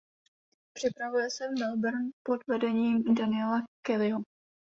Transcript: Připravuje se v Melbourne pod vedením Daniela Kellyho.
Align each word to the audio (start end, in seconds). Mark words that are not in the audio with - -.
Připravuje 0.73 1.29
se 1.29 1.47
v 1.47 1.59
Melbourne 1.59 2.09
pod 2.25 2.47
vedením 2.47 3.03
Daniela 3.15 3.63
Kellyho. 3.85 4.21